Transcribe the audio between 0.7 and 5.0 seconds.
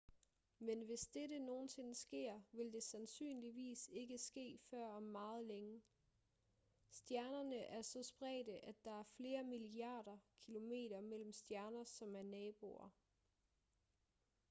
hvis dette nogensinde sker vil det sandsynligvis ikke ske før